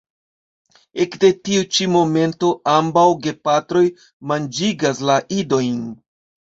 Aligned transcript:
Ekde 1.03 1.29
tiu 1.49 1.65
ĉi 1.75 1.87
momento 1.97 2.51
ambaŭ 2.73 3.05
gepatroj 3.29 3.85
manĝigas 4.35 5.07
la 5.13 5.23
idojn. 5.41 5.81